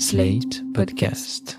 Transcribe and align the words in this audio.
Slate 0.00 0.62
Podcast. 0.74 1.58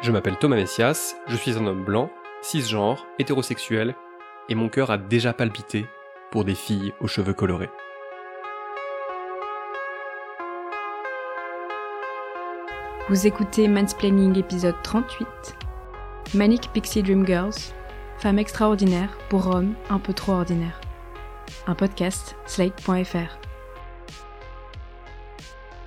Je 0.00 0.12
m'appelle 0.12 0.36
Thomas 0.38 0.54
Messias, 0.54 1.16
je 1.26 1.34
suis 1.34 1.58
un 1.58 1.66
homme 1.66 1.82
blanc, 1.82 2.08
cisgenre, 2.40 3.04
hétérosexuel, 3.18 3.96
et 4.48 4.54
mon 4.54 4.68
cœur 4.68 4.92
a 4.92 4.96
déjà 4.96 5.32
palpité 5.32 5.86
pour 6.30 6.44
des 6.44 6.54
filles 6.54 6.94
aux 7.00 7.08
cheveux 7.08 7.34
colorés. 7.34 7.70
Vous 13.08 13.26
écoutez 13.26 13.66
Mansplaining 13.66 14.38
épisode 14.38 14.76
38. 14.84 15.26
Manic 16.34 16.70
Pixie 16.72 17.02
Dream 17.02 17.26
Girls, 17.26 17.74
femme 18.22 18.38
extraordinaire 18.38 19.18
pour 19.28 19.48
homme 19.48 19.74
un 19.90 19.98
peu 19.98 20.12
trop 20.12 20.34
ordinaire. 20.34 20.80
Un 21.66 21.74
podcast, 21.74 22.36
slate.fr. 22.46 23.36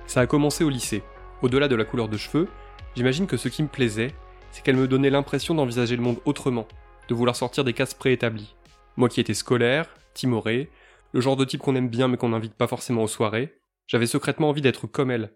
Ça 0.06 0.20
a 0.20 0.26
commencé 0.26 0.62
au 0.62 0.68
lycée. 0.68 1.02
Au-delà 1.40 1.66
de 1.66 1.74
la 1.74 1.86
couleur 1.86 2.10
de 2.10 2.18
cheveux, 2.18 2.48
j'imagine 2.94 3.26
que 3.26 3.38
ce 3.38 3.48
qui 3.48 3.62
me 3.62 3.68
plaisait, 3.68 4.12
c'est 4.50 4.62
qu'elle 4.62 4.76
me 4.76 4.86
donnait 4.86 5.08
l'impression 5.08 5.54
d'envisager 5.54 5.96
le 5.96 6.02
monde 6.02 6.18
autrement, 6.26 6.68
de 7.08 7.14
vouloir 7.14 7.36
sortir 7.36 7.64
des 7.64 7.72
cases 7.72 7.94
préétablies. 7.94 8.54
Moi 8.98 9.08
qui 9.08 9.20
étais 9.20 9.32
scolaire, 9.32 9.88
timoré, 10.12 10.68
le 11.12 11.22
genre 11.22 11.36
de 11.36 11.44
type 11.46 11.62
qu'on 11.62 11.74
aime 11.74 11.88
bien 11.88 12.06
mais 12.06 12.18
qu'on 12.18 12.28
n'invite 12.28 12.54
pas 12.54 12.66
forcément 12.66 13.04
aux 13.04 13.08
soirées, 13.08 13.58
j'avais 13.86 14.06
secrètement 14.06 14.50
envie 14.50 14.60
d'être 14.60 14.86
comme 14.86 15.10
elle, 15.10 15.32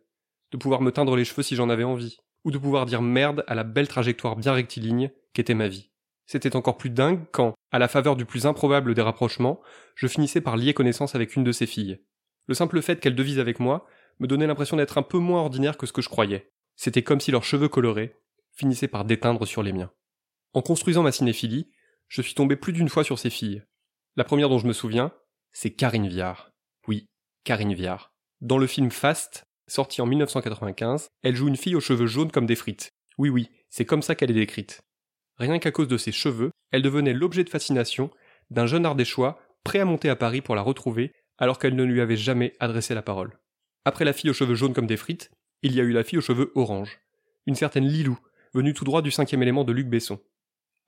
de 0.52 0.58
pouvoir 0.58 0.82
me 0.82 0.92
teindre 0.92 1.16
les 1.16 1.24
cheveux 1.24 1.42
si 1.42 1.56
j'en 1.56 1.70
avais 1.70 1.84
envie, 1.84 2.18
ou 2.44 2.50
de 2.50 2.58
pouvoir 2.58 2.84
dire 2.84 3.00
merde 3.00 3.42
à 3.46 3.54
la 3.54 3.64
belle 3.64 3.88
trajectoire 3.88 4.36
bien 4.36 4.52
rectiligne 4.52 5.10
qu'était 5.32 5.54
ma 5.54 5.68
vie. 5.68 5.89
C'était 6.30 6.54
encore 6.54 6.76
plus 6.76 6.90
dingue 6.90 7.24
quand, 7.32 7.54
à 7.72 7.80
la 7.80 7.88
faveur 7.88 8.14
du 8.14 8.24
plus 8.24 8.46
improbable 8.46 8.94
des 8.94 9.02
rapprochements, 9.02 9.60
je 9.96 10.06
finissais 10.06 10.40
par 10.40 10.56
lier 10.56 10.74
connaissance 10.74 11.16
avec 11.16 11.34
une 11.34 11.42
de 11.42 11.50
ses 11.50 11.66
filles. 11.66 11.98
Le 12.46 12.54
simple 12.54 12.80
fait 12.82 13.00
qu'elle 13.00 13.16
devise 13.16 13.40
avec 13.40 13.58
moi 13.58 13.84
me 14.20 14.28
donnait 14.28 14.46
l'impression 14.46 14.76
d'être 14.76 14.96
un 14.96 15.02
peu 15.02 15.18
moins 15.18 15.40
ordinaire 15.40 15.76
que 15.76 15.86
ce 15.86 15.92
que 15.92 16.02
je 16.02 16.08
croyais. 16.08 16.48
C'était 16.76 17.02
comme 17.02 17.18
si 17.18 17.32
leurs 17.32 17.42
cheveux 17.42 17.68
colorés 17.68 18.14
finissaient 18.52 18.86
par 18.86 19.04
déteindre 19.04 19.44
sur 19.44 19.64
les 19.64 19.72
miens. 19.72 19.90
En 20.52 20.62
construisant 20.62 21.02
ma 21.02 21.10
cinéphilie, 21.10 21.68
je 22.06 22.22
suis 22.22 22.34
tombé 22.34 22.54
plus 22.54 22.72
d'une 22.72 22.88
fois 22.88 23.02
sur 23.02 23.18
ces 23.18 23.30
filles. 23.30 23.64
La 24.14 24.22
première 24.22 24.48
dont 24.48 24.60
je 24.60 24.68
me 24.68 24.72
souviens, 24.72 25.12
c'est 25.50 25.72
Karine 25.72 26.06
Viard. 26.06 26.52
Oui, 26.86 27.08
Karine 27.42 27.74
Viard. 27.74 28.14
Dans 28.40 28.58
le 28.58 28.68
film 28.68 28.92
Fast, 28.92 29.42
sorti 29.66 30.00
en 30.00 30.06
1995, 30.06 31.08
elle 31.24 31.34
joue 31.34 31.48
une 31.48 31.56
fille 31.56 31.74
aux 31.74 31.80
cheveux 31.80 32.06
jaunes 32.06 32.30
comme 32.30 32.46
des 32.46 32.54
frites. 32.54 32.92
Oui 33.18 33.30
oui, 33.30 33.50
c'est 33.68 33.84
comme 33.84 34.02
ça 34.02 34.14
qu'elle 34.14 34.30
est 34.30 34.34
décrite. 34.34 34.80
Rien 35.40 35.58
qu'à 35.58 35.70
cause 35.70 35.88
de 35.88 35.96
ses 35.96 36.12
cheveux, 36.12 36.50
elle 36.70 36.82
devenait 36.82 37.14
l'objet 37.14 37.44
de 37.44 37.48
fascination 37.48 38.10
d'un 38.50 38.66
jeune 38.66 38.84
ardéchois 38.84 39.40
prêt 39.64 39.78
à 39.78 39.86
monter 39.86 40.10
à 40.10 40.16
Paris 40.16 40.42
pour 40.42 40.54
la 40.54 40.60
retrouver 40.60 41.14
alors 41.38 41.58
qu'elle 41.58 41.74
ne 41.74 41.82
lui 41.82 42.02
avait 42.02 42.18
jamais 42.18 42.52
adressé 42.60 42.94
la 42.94 43.00
parole. 43.00 43.38
Après 43.86 44.04
la 44.04 44.12
fille 44.12 44.28
aux 44.28 44.34
cheveux 44.34 44.54
jaunes 44.54 44.74
comme 44.74 44.86
des 44.86 44.98
frites, 44.98 45.30
il 45.62 45.74
y 45.74 45.80
a 45.80 45.82
eu 45.82 45.92
la 45.92 46.04
fille 46.04 46.18
aux 46.18 46.22
cheveux 46.22 46.52
orange. 46.56 47.00
Une 47.46 47.54
certaine 47.54 47.88
Lilou, 47.88 48.18
venue 48.52 48.74
tout 48.74 48.84
droit 48.84 49.00
du 49.00 49.10
cinquième 49.10 49.42
élément 49.42 49.64
de 49.64 49.72
Luc 49.72 49.88
Besson. 49.88 50.20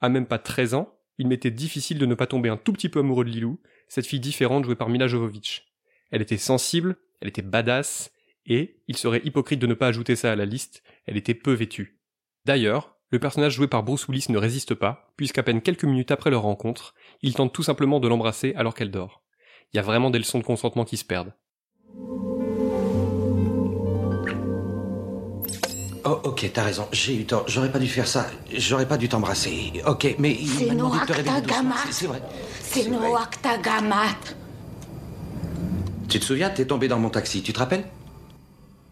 À 0.03 0.11
même 0.11 0.27
pas 0.27 0.39
13 0.39 0.75
ans, 0.75 0.98
il 1.17 1.28
m'était 1.28 1.50
difficile 1.50 1.97
de 1.97 2.05
ne 2.05 2.14
pas 2.14 2.27
tomber 2.27 2.50
un 2.50 2.58
tout 2.58 2.75
petit 2.75 2.91
peu 2.91 3.00
amoureux 3.00 3.25
de 3.25 3.30
Lilou, 3.30 3.58
cette 3.89 4.06
fille 4.06 4.20
différente 4.20 4.67
jouée 4.67 4.77
par 4.77 4.91
Mila 4.91 5.08
Jovovich. 5.08 5.73
Elle 6.11 6.20
était 6.20 6.36
sensible, 6.36 6.97
elle 7.23 7.28
était 7.28 7.41
badass, 7.41 8.12
et, 8.45 8.83
il 8.86 8.98
serait 8.98 9.23
hypocrite 9.25 9.61
de 9.61 9.67
ne 9.67 9.75
pas 9.75 9.86
ajouter 9.86 10.14
ça 10.14 10.33
à 10.33 10.36
la 10.36 10.45
liste, 10.45 10.83
elle 11.06 11.17
était 11.17 11.33
peu 11.33 11.53
vêtue. 11.53 12.00
D'ailleurs, 12.45 12.98
le 13.12 13.18
personnage 13.18 13.52
joué 13.52 13.68
par 13.68 13.82
Bruce 13.82 14.08
Willis 14.08 14.27
ne 14.30 14.38
résiste 14.38 14.74
pas, 14.74 15.12
puisqu'à 15.16 15.42
peine 15.42 15.60
quelques 15.60 15.84
minutes 15.84 16.10
après 16.10 16.30
leur 16.30 16.42
rencontre, 16.42 16.94
il 17.20 17.34
tente 17.34 17.52
tout 17.52 17.62
simplement 17.62 18.00
de 18.00 18.08
l'embrasser 18.08 18.55
alors 18.56 18.74
qu'elle 18.74 18.91
dort. 18.91 19.22
Il 19.72 19.77
y 19.77 19.80
a 19.80 19.82
vraiment 19.82 20.08
des 20.10 20.18
leçons 20.18 20.38
de 20.38 20.44
consentement 20.44 20.86
qui 20.86 20.96
se 20.96 21.05
perdent. 21.05 21.34
Oh, 26.05 26.18
ok, 26.24 26.51
t'as 26.55 26.64
raison, 26.64 26.89
j'ai 26.90 27.14
eu 27.14 27.24
tort. 27.27 27.45
J'aurais 27.48 27.70
pas 27.70 27.78
dû 27.78 27.86
faire 27.86 28.08
ça. 28.08 28.27
J'aurais 28.51 28.89
pas 28.89 28.96
dû 28.96 29.08
t'embrasser. 29.11 29.83
Ok, 29.86 30.17
mais 30.18 30.33
il 30.33 30.48
réveiller 31.12 31.42
doucement. 31.42 31.74
C'est- 31.84 31.92
C'est 31.92 32.06
vrai. 32.06 32.22
C'est 32.61 32.89
vrai. 32.89 33.08
Noaktagamat. 33.11 34.17
Tu 36.08 36.18
te 36.18 36.24
souviens, 36.24 36.48
t'es 36.51 36.67
tombé 36.67 36.89
dans 36.89 36.98
mon 36.98 37.11
taxi, 37.11 37.42
tu 37.42 37.52
te 37.52 37.58
rappelles? 37.58 37.84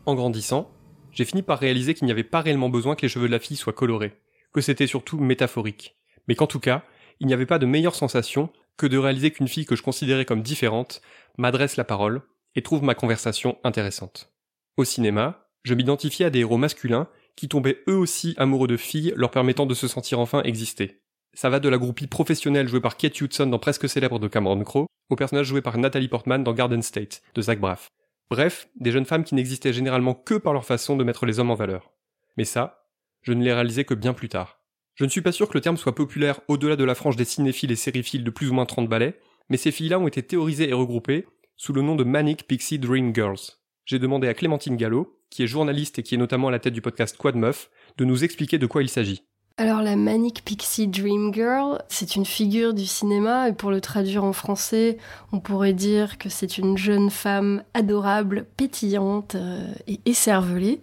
En 0.07 0.15
grandissant, 0.15 0.71
j'ai 1.13 1.25
fini 1.25 1.43
par 1.43 1.59
réaliser 1.59 1.95
qu'il 1.95 2.07
n'y 2.07 2.13
avait 2.13 2.25
pas 2.25 2.41
réellement 2.41 2.69
besoin 2.69 2.95
que 2.95 3.03
les 3.03 3.09
cheveux 3.09 3.27
de 3.27 3.33
la 3.33 3.39
fille 3.39 3.57
soient 3.57 3.73
colorés, 3.73 4.13
que 4.53 4.61
c'était 4.61 4.87
surtout 4.87 5.19
métaphorique, 5.19 5.97
mais 6.29 6.35
qu'en 6.35 6.47
tout 6.47 6.61
cas, 6.61 6.85
il 7.21 7.27
n'y 7.27 7.35
avait 7.35 7.47
pas 7.47 7.59
de 7.59 7.67
meilleure 7.67 7.95
sensation 7.95 8.51
que 8.77 8.87
de 8.87 8.99
réaliser 8.99 9.31
qu'une 9.31 9.49
fille 9.49 9.67
que 9.67 9.77
je 9.77 9.83
considérais 9.83 10.25
comme 10.25 10.43
différente 10.43 11.03
m'adresse 11.37 11.77
la 11.77 11.85
parole 11.85 12.23
et 12.55 12.63
trouve 12.63 12.83
ma 12.83 12.95
conversation 12.95 13.59
intéressante. 13.63 14.33
Au 14.77 14.85
cinéma, 14.85 15.47
je 15.63 15.75
m'identifiais 15.75 16.27
à 16.27 16.31
des 16.31 16.41
héros 16.41 16.57
masculins 16.57 17.09
qui 17.37 17.49
tombaient 17.49 17.83
eux 17.89 17.97
aussi 17.97 18.35
amoureux 18.39 18.69
de 18.69 18.77
filles 18.77 19.13
leur 19.17 19.31
permettant 19.31 19.67
de 19.67 19.75
se 19.75 19.89
sentir 19.89 20.19
enfin 20.19 20.43
exister. 20.43 21.03
Ça 21.35 21.51
va 21.51 21.61
de 21.61 21.69
la 21.69 21.79
groupie 21.79 22.07
professionnelle 22.07 22.69
jouée 22.69 22.81
par 22.81 22.97
Kate 22.97 23.21
Hudson 23.21 23.47
dans 23.47 23.59
Presque 23.59 23.89
célèbre 23.89 24.19
de 24.19 24.29
Cameron 24.29 24.65
Crowe 24.65 24.87
au 25.11 25.17
personnage 25.17 25.47
joué 25.47 25.61
par 25.61 25.77
Natalie 25.79 26.09
Portman 26.09 26.43
dans 26.43 26.53
Garden 26.53 26.83
State 26.83 27.23
de 27.35 27.43
Zach 27.43 27.61
Braff. 27.61 27.89
Bref, 28.31 28.69
des 28.77 28.93
jeunes 28.93 29.07
femmes 29.07 29.25
qui 29.25 29.35
n'existaient 29.35 29.73
généralement 29.73 30.15
que 30.15 30.35
par 30.35 30.53
leur 30.53 30.65
façon 30.65 30.97
de 30.97 31.03
mettre 31.03 31.27
les 31.27 31.41
hommes 31.41 31.51
en 31.51 31.57
valeur. 31.57 31.91
Mais 32.37 32.45
ça, 32.45 32.87
je 33.23 33.33
ne 33.33 33.43
l'ai 33.43 33.53
réalisé 33.53 33.85
que 33.85 33.95
bien 33.95 34.15
plus 34.15 34.29
tard. 34.29 34.61
Je 34.95 35.05
ne 35.05 35.11
suis 35.11 35.21
pas 35.21 35.33
sûr 35.33 35.49
que 35.49 35.55
le 35.55 35.61
terme 35.61 35.77
soit 35.77 35.95
populaire 35.95 36.41
au-delà 36.47 36.77
de 36.77 36.85
la 36.85 36.95
frange 36.95 37.17
des 37.17 37.25
cinéphiles 37.25 37.73
et 37.73 37.77
sériphiles 37.77 38.23
de 38.23 38.31
plus 38.31 38.49
ou 38.49 38.55
moins 38.55 38.67
30 38.67 38.89
ballets, 38.89 39.19
mais 39.49 39.57
ces 39.57 39.73
filles-là 39.73 39.99
ont 39.99 40.07
été 40.07 40.23
théorisées 40.23 40.69
et 40.69 40.75
regroupées 40.75 41.27
sous 41.57 41.73
le 41.73 41.83
nom 41.83 41.97
de 41.97 42.05
Manic 42.05 42.47
Pixie 42.47 42.79
Dream 42.79 43.13
Girls. 43.15 43.59
J'ai 43.85 43.99
demandé 43.99 44.29
à 44.29 44.35
Clémentine 44.35 44.77
Gallo, 44.77 45.21
qui 45.29 45.43
est 45.43 45.49
journaliste 45.49 45.99
et 45.99 46.03
qui 46.05 46.15
est 46.15 46.19
notamment 46.19 46.49
à 46.49 46.53
la 46.53 46.61
tête 46.61 46.75
du 46.75 46.81
podcast 46.81 47.17
Quad 47.17 47.35
Meuf, 47.35 47.71
de 47.99 48.05
nous 48.05 48.23
expliquer 48.23 48.59
de 48.59 48.67
quoi 48.67 48.83
il 48.83 48.89
s'agit. 48.89 49.25
Alors 49.57 49.83
la 49.83 49.97
Manic 49.97 50.43
Pixie 50.45 50.89
Dream 50.89 51.35
Girl, 51.35 51.83
c'est 51.89 52.17
une 52.17 52.25
figure 52.25 52.73
du 52.73 52.87
cinéma 52.87 53.49
et 53.49 53.53
pour 53.53 53.71
le 53.71 53.83
traduire 53.83 54.25
en 54.25 54.33
français, 54.33 54.97
on 55.33 55.41
pourrait 55.41 55.75
dire 55.75 56.17
que 56.17 56.31
c'est 56.31 56.57
une 56.57 56.79
jeune 56.79 57.11
femme 57.11 57.63
adorable, 57.75 58.47
pétillante 58.57 59.35
euh, 59.35 59.67
et 59.87 60.01
écervelée. 60.07 60.81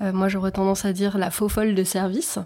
Euh, 0.00 0.12
moi 0.12 0.28
j'aurais 0.28 0.52
tendance 0.52 0.86
à 0.86 0.92
dire 0.94 1.18
la 1.18 1.30
faux 1.30 1.50
folle 1.50 1.74
de 1.74 1.84
service, 1.84 2.38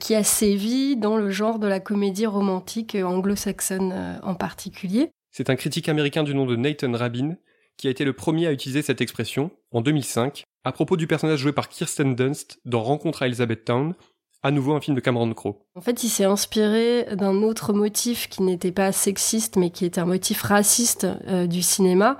qui 0.00 0.16
a 0.16 0.24
sévi 0.24 0.96
dans 0.96 1.16
le 1.16 1.30
genre 1.30 1.60
de 1.60 1.68
la 1.68 1.78
comédie 1.78 2.26
romantique 2.26 2.96
anglo-saxonne 2.96 3.92
euh, 3.92 4.18
en 4.22 4.34
particulier. 4.34 5.10
C'est 5.30 5.50
un 5.50 5.56
critique 5.56 5.88
américain 5.88 6.24
du 6.24 6.34
nom 6.34 6.46
de 6.46 6.56
Nathan 6.56 6.92
Rabin 6.92 7.36
qui 7.76 7.88
a 7.88 7.90
été 7.90 8.04
le 8.04 8.12
premier 8.12 8.46
à 8.46 8.52
utiliser 8.52 8.82
cette 8.82 9.00
expression, 9.00 9.50
en 9.72 9.80
2005, 9.80 10.44
à 10.64 10.72
propos 10.72 10.96
du 10.96 11.06
personnage 11.06 11.40
joué 11.40 11.52
par 11.52 11.68
Kirsten 11.68 12.14
Dunst 12.14 12.60
dans 12.64 12.82
Rencontre 12.82 13.22
à 13.22 13.26
Elizabethtown, 13.26 13.94
à 14.42 14.50
nouveau 14.50 14.74
un 14.74 14.80
film 14.80 14.96
de 14.96 15.00
Cameron 15.00 15.32
Crowe. 15.34 15.56
En 15.74 15.80
fait, 15.80 16.02
il 16.04 16.08
s'est 16.08 16.24
inspiré 16.24 17.06
d'un 17.14 17.42
autre 17.42 17.72
motif 17.72 18.28
qui 18.28 18.42
n'était 18.42 18.72
pas 18.72 18.92
sexiste, 18.92 19.56
mais 19.56 19.70
qui 19.70 19.84
était 19.84 20.00
un 20.00 20.06
motif 20.06 20.42
raciste 20.42 21.06
euh, 21.28 21.46
du 21.46 21.62
cinéma, 21.62 22.18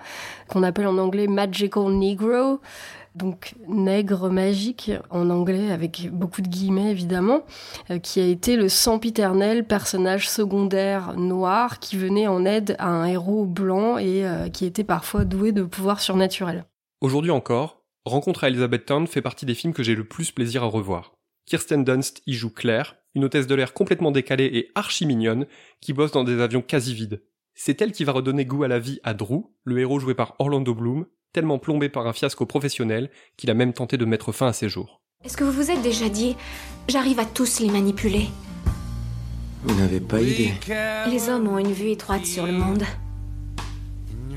qu'on 0.49 0.63
appelle 0.63 0.87
en 0.87 0.99
anglais 0.99 1.27
Magical 1.27 1.91
Negro, 1.93 2.61
donc 3.15 3.55
nègre 3.69 4.31
magique 4.31 4.91
en 5.11 5.29
anglais, 5.31 5.71
avec 5.71 6.09
beaucoup 6.13 6.41
de 6.41 6.49
guillemets 6.49 6.91
évidemment, 6.91 7.43
euh, 7.91 7.99
qui 7.99 8.21
a 8.21 8.27
été 8.27 8.57
le 8.57 8.69
sempiternel 8.69 9.67
personnage 9.67 10.31
secondaire 10.31 11.15
noir 11.17 11.79
qui 11.79 11.97
venait 11.97 12.27
en 12.27 12.45
aide 12.45 12.77
à 12.79 12.89
un 12.89 13.05
héros 13.07 13.45
blanc 13.45 13.99
et 13.99 14.25
euh, 14.25 14.49
qui 14.49 14.65
était 14.65 14.85
parfois 14.85 15.25
doué 15.25 15.53
de 15.53 15.63
pouvoirs 15.63 16.01
surnaturels. 16.01 16.65
Aujourd'hui 17.01 17.31
encore, 17.31 17.83
Rencontre 18.05 18.43
à 18.43 18.49
Elizabethtown 18.49 19.07
fait 19.07 19.23
partie 19.23 19.47
des 19.47 19.55
films 19.55 19.73
que 19.73 19.85
j'ai 19.85 19.95
le 19.95 20.03
plus 20.03 20.33
plaisir 20.33 20.65
à 20.65 20.67
revoir. 20.67 21.13
Kirsten 21.47 21.85
Dunst 21.85 22.23
y 22.27 22.35
joue 22.35 22.51
Claire, 22.51 22.97
une 23.15 23.25
hôtesse 23.25 23.47
de 23.47 23.55
l'air 23.55 23.75
complètement 23.75 24.11
décalée 24.11 24.51
et 24.53 24.71
archi 24.75 25.07
mignonne, 25.07 25.47
qui 25.81 25.93
bosse 25.93 26.13
dans 26.13 26.25
des 26.25 26.41
avions 26.41 26.63
quasi 26.63 26.95
vides. 26.95 27.23
C'est 27.55 27.83
elle 27.83 27.93
qui 27.93 28.05
va 28.05 28.13
redonner 28.13 28.47
goût 28.47 28.63
à 28.63 28.69
la 28.69 28.79
vie 28.79 29.01
à 29.05 29.13
Drew, 29.13 29.51
le 29.65 29.79
héros 29.79 30.01
joué 30.01 30.15
par 30.15 30.35
Orlando 30.39 30.75
Bloom, 30.75 31.07
tellement 31.33 31.59
plombé 31.59 31.89
par 31.89 32.07
un 32.07 32.13
fiasco 32.13 32.47
professionnel 32.47 33.11
qu'il 33.37 33.51
a 33.51 33.55
même 33.55 33.73
tenté 33.73 33.97
de 33.97 34.05
mettre 34.05 34.33
fin 34.33 34.47
à 34.47 34.53
ses 34.53 34.69
jours. 34.69 35.03
Est-ce 35.25 35.37
que 35.37 35.45
vous 35.45 35.53
vous 35.53 35.71
êtes 35.71 35.83
déjà 35.83 36.09
dit, 36.09 36.37
j'arrive 36.89 37.21
à 37.21 37.25
tous 37.25 37.61
les 37.61 37.71
manipuler? 37.71 38.29
Vous 39.65 39.75
n'avez 39.79 40.01
pas 40.01 40.21
idée. 40.21 40.55
Les 41.09 41.29
hommes 41.29 41.49
ont 41.49 41.59
une 41.59 41.73
vue 41.73 41.91
étroite 41.91 42.27
sur 42.27 42.47
le 42.47 42.53
monde. 42.53 42.83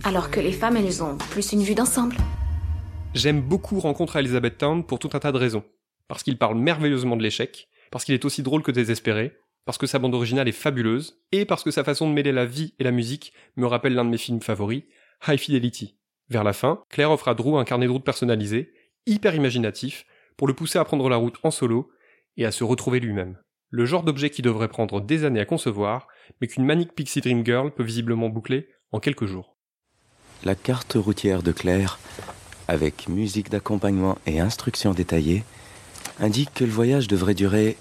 Alors 0.04 0.30
que 0.30 0.40
les 0.40 0.52
femmes, 0.52 0.78
elles 0.78 1.02
ont 1.02 1.18
plus 1.18 1.54
une 1.54 1.64
vue 1.64 1.74
d'ensemble. 1.74 2.18
J'aime 3.16 3.42
beaucoup 3.42 3.80
Rencontre 3.80 4.18
à 4.18 4.20
Elizabethtown 4.20 4.84
pour 4.84 5.00
tout 5.00 5.10
un 5.14 5.20
tas 5.20 5.32
de 5.32 5.38
raisons. 5.38 5.64
Parce 6.08 6.24
qu'il 6.24 6.38
parle 6.38 6.58
merveilleusement 6.58 7.16
de 7.16 7.24
l'échec, 7.24 7.68
parce 7.92 8.06
qu'il 8.06 8.14
est 8.14 8.26
aussi 8.26 8.44
drôle 8.44 8.64
que 8.64 8.72
désespéré, 8.72 9.38
parce 9.66 9.78
que 9.78 9.88
sa 9.88 10.00
bande 10.00 10.14
originale 10.14 10.48
est 10.48 10.52
fabuleuse, 10.52 11.20
et 11.32 11.46
parce 11.46 11.64
que 11.64 11.72
sa 11.72 11.84
façon 11.84 12.08
de 12.08 12.14
mêler 12.14 12.32
la 12.32 12.46
vie 12.46 12.74
et 12.80 12.84
la 12.84 12.92
musique 12.92 13.34
me 13.56 13.66
rappelle 13.66 13.96
l'un 13.96 14.06
de 14.06 14.10
mes 14.10 14.18
films 14.18 14.42
favoris, 14.42 14.84
High 15.28 15.40
Fidelity. 15.40 15.98
Vers 16.30 16.44
la 16.44 16.54
fin, 16.54 16.84
Claire 16.90 17.12
offre 17.12 17.28
à 17.28 17.36
Drew 17.36 17.58
un 17.58 17.66
carnet 17.66 17.86
de 17.88 17.92
route 17.92 18.04
personnalisé, 18.04 18.74
hyper 19.06 19.36
imaginatif, 19.36 20.06
pour 20.38 20.48
le 20.48 20.54
pousser 20.54 20.80
à 20.80 20.86
prendre 20.86 21.10
la 21.10 21.16
route 21.16 21.38
en 21.44 21.52
solo 21.52 21.90
et 22.38 22.46
à 22.46 22.52
se 22.52 22.64
retrouver 22.64 23.00
lui-même. 23.00 23.38
Le 23.70 23.86
genre 23.86 24.04
d'objet 24.04 24.30
qui 24.30 24.42
devrait 24.42 24.68
prendre 24.68 25.02
des 25.02 25.26
années 25.26 25.40
à 25.40 25.46
concevoir, 25.46 26.08
mais 26.40 26.48
qu'une 26.48 26.66
Manic 26.66 26.94
Pixie 26.94 27.22
Dream 27.22 27.46
Girl 27.46 27.72
peut 27.72 27.84
visiblement 27.84 28.30
boucler 28.30 28.70
en 28.92 29.00
quelques 29.00 29.26
jours. 29.26 29.56
La 30.44 30.56
carte 30.56 30.94
routière 30.94 31.42
de 31.42 31.52
Claire, 31.52 32.00
avec 32.68 33.08
musique 33.08 33.50
d'accompagnement 33.50 34.18
et 34.26 34.40
instructions 34.40 34.94
détaillées, 34.94 35.44
indique 36.20 36.54
que 36.54 36.64
le 36.64 36.72
voyage 36.72 37.08
devrait 37.08 37.34
durer 37.34 37.78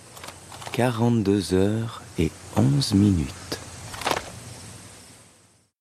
42 0.72 1.54
heures 1.54 2.02
et 2.18 2.30
11 2.56 2.94
minutes. 2.94 3.60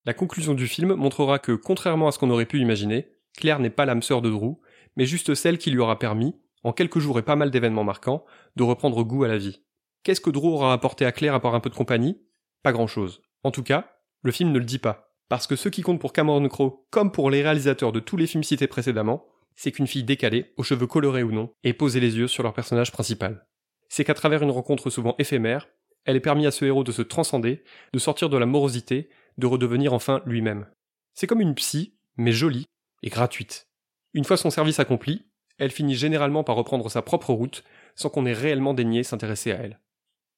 La 0.04 0.14
conclusion 0.14 0.54
du 0.54 0.66
film 0.66 0.94
montrera 0.94 1.38
que, 1.38 1.52
contrairement 1.52 2.08
à 2.08 2.12
ce 2.12 2.18
qu'on 2.18 2.30
aurait 2.30 2.46
pu 2.46 2.60
imaginer, 2.60 3.08
Claire 3.36 3.58
n'est 3.58 3.70
pas 3.70 3.86
l'âme 3.86 4.02
sœur 4.02 4.22
de 4.22 4.30
Drew, 4.30 4.58
mais 4.96 5.06
juste 5.06 5.34
celle 5.34 5.58
qui 5.58 5.70
lui 5.70 5.80
aura 5.80 5.98
permis, 5.98 6.36
en 6.62 6.72
quelques 6.72 6.98
jours 6.98 7.18
et 7.18 7.22
pas 7.22 7.36
mal 7.36 7.50
d'événements 7.50 7.84
marquants, 7.84 8.24
de 8.56 8.62
reprendre 8.62 9.02
goût 9.02 9.24
à 9.24 9.28
la 9.28 9.38
vie. 9.38 9.62
Qu'est-ce 10.02 10.20
que 10.20 10.30
Drew 10.30 10.48
aura 10.48 10.72
apporté 10.72 11.06
à 11.06 11.12
Claire 11.12 11.34
à 11.34 11.40
part 11.40 11.54
un 11.54 11.60
peu 11.60 11.70
de 11.70 11.74
compagnie? 11.74 12.20
Pas 12.62 12.72
grand-chose. 12.72 13.22
En 13.42 13.50
tout 13.50 13.62
cas, 13.62 13.90
le 14.22 14.32
film 14.32 14.52
ne 14.52 14.58
le 14.58 14.64
dit 14.64 14.78
pas. 14.78 15.10
Parce 15.28 15.46
que 15.46 15.56
ce 15.56 15.68
qui 15.68 15.82
compte 15.82 16.00
pour 16.00 16.12
Cameron 16.12 16.46
Crowe, 16.48 16.86
comme 16.90 17.10
pour 17.10 17.30
les 17.30 17.42
réalisateurs 17.42 17.92
de 17.92 18.00
tous 18.00 18.16
les 18.16 18.26
films 18.26 18.44
cités 18.44 18.66
précédemment, 18.66 19.24
c'est 19.54 19.72
qu'une 19.72 19.86
fille 19.86 20.04
décalée, 20.04 20.52
aux 20.56 20.62
cheveux 20.62 20.86
colorés 20.86 21.22
ou 21.22 21.32
non, 21.32 21.52
ait 21.62 21.72
posé 21.72 22.00
les 22.00 22.16
yeux 22.16 22.28
sur 22.28 22.42
leur 22.42 22.52
personnage 22.52 22.92
principal. 22.92 23.46
C'est 23.88 24.04
qu'à 24.04 24.14
travers 24.14 24.42
une 24.42 24.50
rencontre 24.50 24.90
souvent 24.90 25.14
éphémère, 25.18 25.68
elle 26.04 26.16
est 26.16 26.20
permis 26.20 26.46
à 26.46 26.50
ce 26.50 26.64
héros 26.64 26.84
de 26.84 26.92
se 26.92 27.02
transcender, 27.02 27.62
de 27.92 27.98
sortir 27.98 28.28
de 28.28 28.36
la 28.36 28.46
morosité, 28.46 29.08
de 29.38 29.46
redevenir 29.46 29.92
enfin 29.92 30.22
lui-même. 30.26 30.66
C'est 31.14 31.26
comme 31.26 31.40
une 31.40 31.54
psy, 31.54 31.94
mais 32.16 32.32
jolie 32.32 32.66
et 33.02 33.08
gratuite. 33.08 33.68
Une 34.12 34.24
fois 34.24 34.36
son 34.36 34.50
service 34.50 34.80
accompli, 34.80 35.26
elle 35.58 35.70
finit 35.70 35.94
généralement 35.94 36.44
par 36.44 36.56
reprendre 36.56 36.90
sa 36.90 37.02
propre 37.02 37.32
route, 37.32 37.64
sans 37.94 38.10
qu'on 38.10 38.26
ait 38.26 38.32
réellement 38.32 38.74
daigné 38.74 39.02
s'intéresser 39.02 39.52
à 39.52 39.56
elle. 39.56 39.80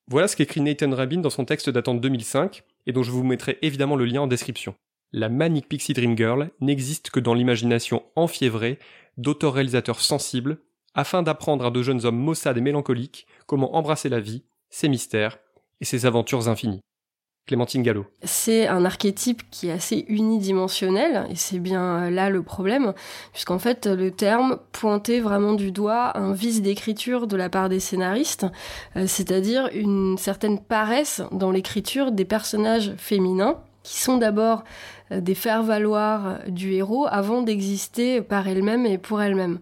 Voilà 0.08 0.28
ce 0.28 0.36
qu'écrit 0.36 0.60
Nathan 0.60 0.94
Rabin 0.94 1.20
dans 1.20 1.30
son 1.30 1.44
texte 1.44 1.70
datant 1.70 1.94
de 1.94 2.00
2005, 2.00 2.62
et 2.86 2.92
dont 2.92 3.02
je 3.02 3.10
vous 3.10 3.24
mettrai 3.24 3.58
évidemment 3.62 3.96
le 3.96 4.04
lien 4.04 4.22
en 4.22 4.26
description. 4.26 4.74
La 5.12 5.28
Manic 5.28 5.68
Pixie 5.68 5.92
Dream 5.92 6.16
Girl 6.16 6.50
n'existe 6.60 7.10
que 7.10 7.20
dans 7.20 7.34
l'imagination 7.34 8.02
enfiévrée 8.16 8.78
d'auteurs-réalisateurs 9.16 10.00
sensibles, 10.00 10.58
afin 10.94 11.22
d'apprendre 11.22 11.66
à 11.66 11.70
de 11.70 11.82
jeunes 11.82 12.04
hommes 12.04 12.18
maussades 12.18 12.58
et 12.58 12.60
mélancoliques 12.60 13.26
comment 13.46 13.76
embrasser 13.76 14.08
la 14.08 14.20
vie, 14.20 14.44
ses 14.68 14.88
mystères 14.88 15.38
et 15.80 15.84
ses 15.84 16.06
aventures 16.06 16.48
infinies. 16.48 16.80
Clémentine 17.46 17.82
Gallo. 17.82 18.06
C'est 18.24 18.66
un 18.66 18.84
archétype 18.84 19.48
qui 19.50 19.68
est 19.68 19.72
assez 19.72 20.04
unidimensionnel, 20.08 21.28
et 21.30 21.36
c'est 21.36 21.60
bien 21.60 22.10
là 22.10 22.28
le 22.28 22.42
problème, 22.42 22.92
puisqu'en 23.32 23.60
fait 23.60 23.86
le 23.86 24.10
terme 24.10 24.58
pointait 24.72 25.20
vraiment 25.20 25.52
du 25.52 25.70
doigt 25.70 26.18
un 26.18 26.32
vice 26.32 26.60
d'écriture 26.60 27.28
de 27.28 27.36
la 27.36 27.48
part 27.48 27.68
des 27.68 27.78
scénaristes, 27.78 28.46
euh, 28.96 29.06
c'est-à-dire 29.06 29.70
une 29.72 30.18
certaine 30.18 30.58
paresse 30.58 31.22
dans 31.30 31.52
l'écriture 31.52 32.10
des 32.10 32.24
personnages 32.24 32.94
féminins, 32.98 33.60
qui 33.86 33.98
sont 33.98 34.18
d'abord 34.18 34.64
euh, 35.12 35.20
des 35.20 35.36
faire-valoir 35.36 36.40
du 36.48 36.72
héros 36.72 37.06
avant 37.08 37.42
d'exister 37.42 38.20
par 38.20 38.48
elles-mêmes 38.48 38.84
et 38.84 38.98
pour 38.98 39.22
elles-mêmes. 39.22 39.60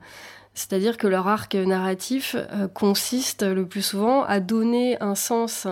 C'est-à-dire 0.54 0.96
que 0.96 1.06
leur 1.06 1.28
arc 1.28 1.54
narratif 1.54 2.34
euh, 2.36 2.66
consiste 2.68 3.42
le 3.42 3.66
plus 3.66 3.82
souvent 3.82 4.24
à 4.24 4.40
donner 4.40 5.00
un 5.02 5.14
sens 5.14 5.66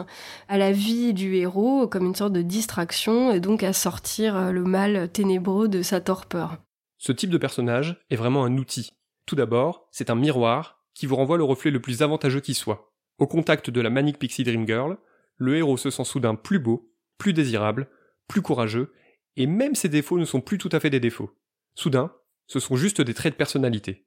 à 0.49 0.59
la 0.59 0.71
vie 0.71 1.15
du 1.15 1.37
héros 1.37 1.87
comme 1.87 2.05
une 2.05 2.15
sorte 2.15 2.35
de 2.35 2.43
distraction 2.43 3.33
et 3.33 3.41
donc 3.41 3.63
à 3.63 3.73
sortir 3.73 4.37
euh, 4.37 4.51
le 4.51 4.65
mal 4.65 5.09
ténébreux 5.09 5.69
de 5.69 5.81
sa 5.83 6.01
torpeur. 6.01 6.59
Ce 6.99 7.13
type 7.13 7.31
de 7.31 7.39
personnage 7.39 8.05
est 8.11 8.17
vraiment 8.17 8.45
un 8.45 8.59
outil. 8.59 8.91
Tout 9.25 9.37
d'abord, 9.37 9.89
c'est 9.93 10.11
un 10.11 10.15
miroir 10.15 10.85
qui 10.95 11.07
vous 11.07 11.17
renvoie 11.17 11.39
le 11.39 11.45
reflet 11.45 11.71
le 11.71 11.81
plus 11.81 12.03
avantageux 12.03 12.41
qui 12.41 12.53
soit. 12.53 12.93
Au 13.19 13.27
contact 13.27 13.71
de 13.71 13.81
la 13.81 13.89
Manic 13.89 14.19
Pixie 14.19 14.45
Dream 14.45 14.67
Girl, 14.67 14.99
le 15.39 15.57
héros 15.57 15.79
se 15.79 15.91
sent 15.91 16.05
soudain 16.05 16.35
plus 16.35 16.59
beau, 16.59 16.93
plus 17.19 17.33
désirable, 17.33 17.89
plus 18.29 18.43
courageux, 18.43 18.93
et 19.37 19.47
même 19.47 19.75
ses 19.75 19.89
défauts 19.89 20.19
ne 20.19 20.25
sont 20.25 20.41
plus 20.41 20.59
tout 20.59 20.69
à 20.73 20.81
fait 20.81 20.91
des 20.91 21.01
défauts. 21.01 21.31
Soudain, 21.75 22.13
ce 22.47 22.61
sont 22.61 22.77
juste 22.77 23.01
des 23.01 23.15
traits 23.15 23.35
de 23.35 23.39
personnalité. 23.39 24.07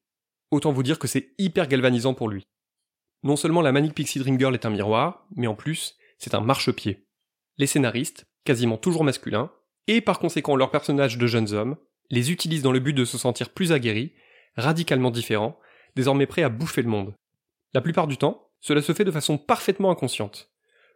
Autant 0.51 0.71
vous 0.71 0.83
dire 0.83 1.00
que 1.00 1.07
c'est 1.07 1.33
hyper 1.38 1.67
galvanisant 1.67 2.13
pour 2.13 2.29
lui. 2.29 2.47
Non 3.23 3.35
seulement 3.35 3.62
la 3.62 3.71
Manic 3.71 3.95
Pixie 3.95 4.19
Dream 4.19 4.38
Girl 4.38 4.53
est 4.53 4.65
un 4.65 4.69
miroir, 4.69 5.27
mais 5.35 5.47
en 5.47 5.56
plus, 5.56 5.97
c'est 6.19 6.35
un 6.35 6.41
marchepied. 6.41 7.07
Les 7.57 7.67
scénaristes, 7.67 8.25
quasiment 8.44 8.77
toujours 8.77 9.03
masculins, 9.03 9.51
et 9.88 10.01
par 10.01 10.19
conséquent 10.19 10.56
leurs 10.56 10.71
personnages 10.71 11.17
de 11.17 11.27
jeunes 11.27 11.53
hommes, 11.53 11.77
les 12.12 12.31
utilisent 12.31 12.62
dans 12.62 12.71
le 12.71 12.79
but 12.79 12.94
de 12.94 13.06
se 13.06 13.17
sentir 13.17 13.50
plus 13.50 13.71
aguerris, 13.71 14.13
radicalement 14.56 15.12
différents, 15.12 15.59
désormais 15.95 16.27
prêts 16.27 16.44
à 16.44 16.50
bouffer 16.50 16.81
le 16.81 16.89
monde. 16.89 17.15
La 17.73 17.81
plupart 17.81 18.07
du 18.07 18.17
temps, 18.17 18.50
cela 18.62 18.81
se 18.81 18.94
fait 18.94 19.06
de 19.06 19.12
façon 19.12 19.38
parfaitement 19.38 19.91
inconsciente. 19.91 20.51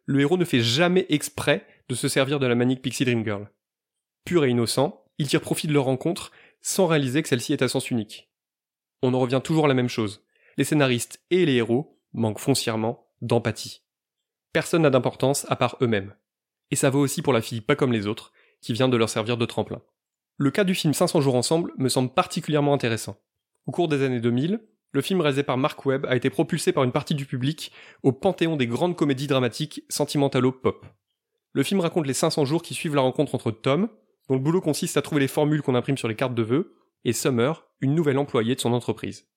Le 0.05 0.21
héros 0.21 0.37
ne 0.37 0.45
fait 0.45 0.61
jamais 0.61 1.05
exprès 1.09 1.65
de 1.89 1.95
se 1.95 2.07
servir 2.07 2.39
de 2.39 2.47
la 2.47 2.55
Manic 2.55 2.81
Pixie 2.81 3.05
Dream 3.05 3.23
Girl. 3.23 3.49
Pur 4.25 4.45
et 4.45 4.49
innocent, 4.49 5.03
il 5.17 5.27
tire 5.27 5.41
profit 5.41 5.67
de 5.67 5.73
leur 5.73 5.85
rencontre 5.85 6.31
sans 6.61 6.87
réaliser 6.87 7.21
que 7.21 7.29
celle-ci 7.29 7.53
est 7.53 7.61
à 7.61 7.67
sens 7.67 7.91
unique 7.91 8.29
on 9.01 9.13
en 9.13 9.19
revient 9.19 9.41
toujours 9.43 9.65
à 9.65 9.67
la 9.67 9.73
même 9.73 9.89
chose. 9.89 10.23
Les 10.57 10.63
scénaristes 10.63 11.21
et 11.31 11.45
les 11.45 11.55
héros 11.55 11.99
manquent 12.13 12.39
foncièrement 12.39 13.07
d'empathie. 13.21 13.81
Personne 14.53 14.81
n'a 14.81 14.89
d'importance 14.89 15.45
à 15.49 15.55
part 15.55 15.77
eux-mêmes. 15.81 16.13
Et 16.71 16.75
ça 16.75 16.89
vaut 16.89 16.99
aussi 16.99 17.21
pour 17.21 17.33
la 17.33 17.41
fille 17.41 17.61
pas 17.61 17.75
comme 17.75 17.91
les 17.91 18.07
autres, 18.07 18.31
qui 18.61 18.73
vient 18.73 18.89
de 18.89 18.97
leur 18.97 19.09
servir 19.09 19.37
de 19.37 19.45
tremplin. 19.45 19.81
Le 20.37 20.51
cas 20.51 20.63
du 20.63 20.75
film 20.75 20.93
500 20.93 21.21
jours 21.21 21.35
ensemble 21.35 21.73
me 21.77 21.89
semble 21.89 22.13
particulièrement 22.13 22.73
intéressant. 22.73 23.17
Au 23.65 23.71
cours 23.71 23.87
des 23.87 24.03
années 24.03 24.21
2000, 24.21 24.61
le 24.91 25.01
film 25.01 25.21
réalisé 25.21 25.43
par 25.43 25.57
Mark 25.57 25.85
Webb 25.85 26.05
a 26.07 26.15
été 26.15 26.29
propulsé 26.29 26.71
par 26.71 26.83
une 26.83 26.91
partie 26.91 27.15
du 27.15 27.25
public 27.25 27.71
au 28.03 28.11
panthéon 28.11 28.55
des 28.55 28.67
grandes 28.67 28.95
comédies 28.95 29.27
dramatiques 29.27 29.83
sentimentalo-pop. 29.89 30.85
Le 31.53 31.63
film 31.63 31.79
raconte 31.79 32.05
les 32.05 32.13
500 32.13 32.45
jours 32.45 32.61
qui 32.61 32.73
suivent 32.73 32.95
la 32.95 33.01
rencontre 33.01 33.33
entre 33.35 33.51
Tom, 33.51 33.89
dont 34.27 34.35
le 34.35 34.41
boulot 34.41 34.61
consiste 34.61 34.97
à 34.97 35.01
trouver 35.01 35.21
les 35.21 35.27
formules 35.27 35.61
qu'on 35.61 35.75
imprime 35.75 35.97
sur 35.97 36.07
les 36.07 36.15
cartes 36.15 36.35
de 36.35 36.43
vœux, 36.43 36.75
et 37.05 37.13
Summer, 37.13 37.65
une 37.81 37.95
nouvelle 37.95 38.19
employée 38.19 38.55
de 38.55 38.59
son 38.59 38.73
entreprise. 38.73 39.27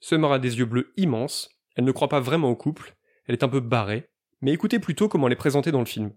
Summer 0.00 0.32
a 0.32 0.38
des 0.38 0.58
yeux 0.58 0.64
bleus 0.64 0.92
immenses, 0.96 1.50
elle 1.76 1.84
ne 1.84 1.92
croit 1.92 2.08
pas 2.08 2.20
vraiment 2.20 2.50
au 2.50 2.56
couple, 2.56 2.96
elle 3.26 3.34
est 3.34 3.44
un 3.44 3.48
peu 3.48 3.60
barrée, 3.60 4.08
mais 4.40 4.52
écoutez 4.52 4.78
plutôt 4.78 5.08
comment 5.08 5.28
elle 5.28 5.32
est 5.34 5.36
présentée 5.36 5.70
dans 5.70 5.78
le 5.78 5.86
film. 5.86 6.12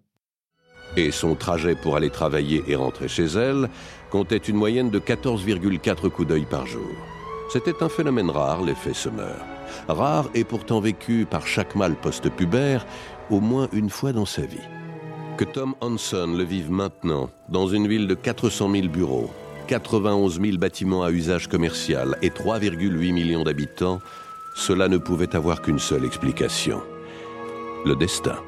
Et 0.95 1.12
son 1.12 1.36
trajet 1.36 1.75
pour 1.75 1.95
aller 1.95 2.10
travailler 2.10 2.63
et 2.68 2.75
rentrer 2.75 3.07
chez 3.07 3.25
elle 3.25 3.69
comptait 4.10 4.38
une 4.38 4.56
moyenne 4.56 4.90
de 4.90 5.00
14,4 5.00 6.10
coups 6.10 6.28
d'œil 6.28 6.45
par 6.45 6.66
jour. 6.66 6.90
C'était 7.50 7.83
un 7.83 7.90
phénomène 7.90 8.30
rare, 8.30 8.63
l'effet 8.63 8.94
Summer. 8.94 9.36
Rare 9.88 10.30
et 10.33 10.44
pourtant 10.44 10.80
vécu 10.80 11.25
par 11.30 11.45
chaque 11.45 11.75
mâle 11.75 11.95
post-pubère 11.95 12.86
au 13.30 13.40
moins 13.40 13.69
une 13.74 13.90
fois 13.90 14.13
dans 14.13 14.25
sa 14.25 14.42
vie. 14.44 14.57
Que 15.38 15.45
Tom 15.45 15.75
Hanson 15.81 16.34
le 16.36 16.44
vive 16.44 16.72
maintenant, 16.72 17.30
dans 17.48 17.68
une 17.68 17.88
ville 17.88 18.07
de 18.07 18.16
400 18.16 18.72
000 18.72 18.88
bureaux, 18.88 19.30
91 19.68 20.42
000 20.42 20.57
bâtiments 20.57 21.04
à 21.04 21.12
usage 21.12 21.47
commercial 21.47 22.18
et 22.23 22.30
3,8 22.30 23.14
millions 23.14 23.44
d'habitants, 23.44 24.02
cela 24.56 24.88
ne 24.88 24.97
pouvait 24.97 25.35
avoir 25.35 25.62
qu'une 25.62 25.78
seule 25.78 26.06
explication. 26.06 26.81
Le 27.85 27.95
destin. 27.95 28.40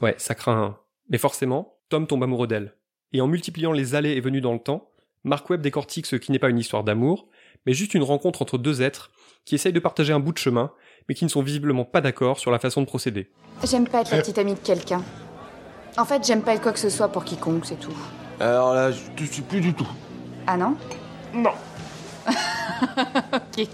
Ouais, 0.00 0.14
ça 0.16 0.34
craint. 0.34 0.78
Mais 1.10 1.18
forcément, 1.18 1.76
Tom 1.90 2.06
tombe 2.06 2.22
amoureux 2.22 2.46
d'elle. 2.46 2.74
Et 3.12 3.20
en 3.20 3.26
multipliant 3.26 3.72
les 3.72 3.94
allées 3.94 4.12
et 4.12 4.20
venues 4.22 4.40
dans 4.40 4.54
le 4.54 4.60
temps, 4.60 4.88
Mark 5.22 5.50
Webb 5.50 5.60
décortique 5.60 6.06
ce 6.06 6.16
qui 6.16 6.32
n'est 6.32 6.38
pas 6.38 6.48
une 6.48 6.58
histoire 6.58 6.84
d'amour, 6.84 7.28
mais 7.66 7.74
juste 7.74 7.92
une 7.92 8.04
rencontre 8.04 8.40
entre 8.40 8.56
deux 8.56 8.80
êtres 8.80 9.10
qui 9.44 9.54
essayent 9.54 9.74
de 9.74 9.80
partager 9.80 10.14
un 10.14 10.20
bout 10.20 10.32
de 10.32 10.38
chemin, 10.38 10.72
mais 11.10 11.14
qui 11.14 11.26
ne 11.26 11.30
sont 11.30 11.42
visiblement 11.42 11.84
pas 11.84 12.00
d'accord 12.00 12.38
sur 12.38 12.50
la 12.50 12.58
façon 12.58 12.80
de 12.80 12.86
procéder. 12.86 13.30
J'aime 13.70 13.86
pas 13.86 14.00
être 14.00 14.12
la 14.12 14.22
petite 14.22 14.38
amie 14.38 14.54
de 14.54 14.60
quelqu'un. 14.60 15.02
En 15.96 16.04
fait, 16.04 16.26
j'aime 16.26 16.42
pas 16.42 16.54
être 16.54 16.62
quoi 16.62 16.72
que 16.72 16.78
ce 16.78 16.90
soit 16.90 17.08
pour 17.08 17.24
quiconque, 17.24 17.66
c'est 17.66 17.78
tout. 17.78 17.94
Alors 18.40 18.74
là, 18.74 18.90
je 18.90 19.24
suis 19.24 19.42
plus 19.42 19.60
du 19.60 19.74
tout. 19.74 19.86
Ah 20.46 20.56
non? 20.56 20.74
Non. 21.32 21.52
ok. 22.28 23.68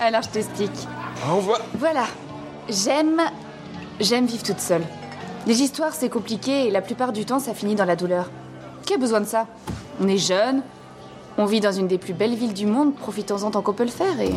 Alors 0.00 0.22
je 0.22 0.28
t'explique. 0.28 0.86
On 1.28 1.38
voit. 1.38 1.58
Voilà. 1.74 2.04
J'aime. 2.68 3.20
J'aime 4.00 4.26
vivre 4.26 4.42
toute 4.42 4.60
seule. 4.60 4.84
Les 5.46 5.62
histoires, 5.62 5.94
c'est 5.94 6.08
compliqué 6.08 6.66
et 6.66 6.70
la 6.70 6.82
plupart 6.82 7.12
du 7.12 7.24
temps, 7.24 7.40
ça 7.40 7.54
finit 7.54 7.74
dans 7.74 7.84
la 7.84 7.96
douleur. 7.96 8.30
Qui 8.86 8.94
a 8.94 8.98
besoin 8.98 9.20
de 9.20 9.26
ça? 9.26 9.46
On 10.00 10.06
est 10.06 10.18
jeune, 10.18 10.62
on 11.38 11.46
vit 11.46 11.60
dans 11.60 11.72
une 11.72 11.88
des 11.88 11.98
plus 11.98 12.12
belles 12.12 12.34
villes 12.34 12.54
du 12.54 12.66
monde, 12.66 12.94
profitons-en 12.94 13.50
tant 13.50 13.62
qu'on 13.62 13.72
peut 13.72 13.84
le 13.84 13.90
faire 13.90 14.20
et. 14.20 14.32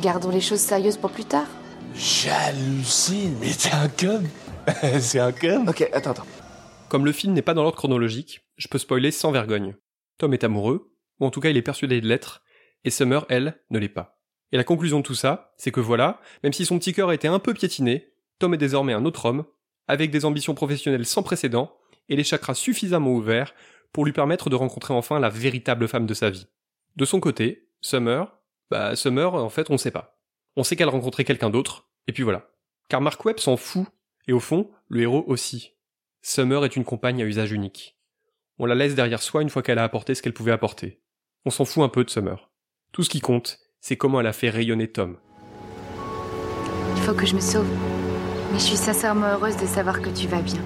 Gardons 0.00 0.30
les 0.30 0.40
choses 0.40 0.60
sérieuses 0.60 0.96
pour 0.96 1.10
plus 1.10 1.24
tard. 1.24 1.46
J'hallucine, 1.94 3.36
mais 3.40 3.50
t'es 3.52 3.72
un 3.72 3.88
con 3.88 4.22
C'est 5.00 5.18
un 5.18 5.32
con 5.32 5.66
Ok, 5.68 5.88
attends, 5.92 6.10
attends. 6.10 6.26
Comme 6.88 7.04
le 7.04 7.12
film 7.12 7.32
n'est 7.32 7.42
pas 7.42 7.54
dans 7.54 7.62
l'ordre 7.62 7.78
chronologique, 7.78 8.40
je 8.56 8.68
peux 8.68 8.78
spoiler 8.78 9.10
sans 9.10 9.30
vergogne. 9.30 9.76
Tom 10.18 10.34
est 10.34 10.44
amoureux, 10.44 10.92
ou 11.18 11.26
en 11.26 11.30
tout 11.30 11.40
cas 11.40 11.50
il 11.50 11.56
est 11.56 11.62
persuadé 11.62 12.00
de 12.00 12.06
l'être, 12.06 12.42
et 12.84 12.90
Summer, 12.90 13.24
elle, 13.28 13.60
ne 13.70 13.78
l'est 13.78 13.88
pas. 13.88 14.20
Et 14.52 14.56
la 14.56 14.64
conclusion 14.64 14.98
de 14.98 15.04
tout 15.04 15.14
ça, 15.14 15.54
c'est 15.56 15.70
que 15.70 15.80
voilà, 15.80 16.20
même 16.42 16.52
si 16.52 16.66
son 16.66 16.78
petit 16.78 16.92
cœur 16.92 17.10
a 17.10 17.14
été 17.14 17.28
un 17.28 17.38
peu 17.38 17.54
piétiné, 17.54 18.12
Tom 18.38 18.54
est 18.54 18.58
désormais 18.58 18.92
un 18.92 19.04
autre 19.04 19.26
homme, 19.26 19.44
avec 19.86 20.10
des 20.10 20.24
ambitions 20.24 20.54
professionnelles 20.54 21.06
sans 21.06 21.22
précédent, 21.22 21.76
et 22.08 22.16
les 22.16 22.24
chakras 22.24 22.54
suffisamment 22.54 23.12
ouverts 23.12 23.54
pour 23.92 24.04
lui 24.04 24.12
permettre 24.12 24.50
de 24.50 24.56
rencontrer 24.56 24.94
enfin 24.94 25.20
la 25.20 25.28
véritable 25.28 25.86
femme 25.88 26.06
de 26.06 26.14
sa 26.14 26.30
vie. 26.30 26.48
De 26.96 27.04
son 27.04 27.20
côté, 27.20 27.68
Summer, 27.80 28.36
bah 28.70 28.96
Summer, 28.96 29.34
en 29.34 29.48
fait, 29.48 29.70
on 29.70 29.78
sait 29.78 29.90
pas. 29.90 30.18
On 30.56 30.64
sait 30.64 30.74
qu'elle 30.74 30.88
a 30.88 30.92
rencontré 30.92 31.24
quelqu'un 31.24 31.50
d'autre, 31.50 31.88
et 32.08 32.12
puis 32.12 32.24
voilà. 32.24 32.50
Car 32.88 33.00
Mark 33.00 33.24
Webb 33.24 33.38
s'en 33.38 33.56
fout, 33.56 33.86
et 34.28 34.32
au 34.32 34.40
fond, 34.40 34.70
le 34.88 35.02
héros 35.02 35.24
aussi. 35.26 35.74
Summer 36.22 36.64
est 36.64 36.76
une 36.76 36.84
compagne 36.84 37.22
à 37.22 37.26
usage 37.26 37.52
unique. 37.52 37.96
On 38.58 38.66
la 38.66 38.74
laisse 38.74 38.94
derrière 38.94 39.22
soi 39.22 39.42
une 39.42 39.48
fois 39.48 39.62
qu'elle 39.62 39.78
a 39.78 39.84
apporté 39.84 40.14
ce 40.14 40.22
qu'elle 40.22 40.34
pouvait 40.34 40.52
apporter. 40.52 41.00
On 41.46 41.50
s'en 41.50 41.64
fout 41.64 41.82
un 41.82 41.88
peu 41.88 42.04
de 42.04 42.10
Summer. 42.10 42.50
Tout 42.92 43.02
ce 43.02 43.08
qui 43.08 43.20
compte, 43.20 43.58
c'est 43.80 43.96
comment 43.96 44.20
elle 44.20 44.26
a 44.26 44.32
fait 44.32 44.50
rayonner 44.50 44.88
Tom. 44.88 45.16
Il 46.96 47.02
faut 47.02 47.14
que 47.14 47.24
je 47.24 47.34
me 47.34 47.40
sauve. 47.40 47.68
Mais 48.52 48.58
je 48.58 48.64
suis 48.64 48.76
sincèrement 48.76 49.26
heureuse 49.26 49.56
de 49.56 49.66
savoir 49.66 50.02
que 50.02 50.10
tu 50.10 50.26
vas 50.26 50.42
bien. 50.42 50.60